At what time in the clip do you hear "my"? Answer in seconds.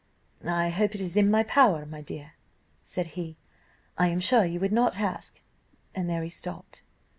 1.29-1.43, 1.85-2.01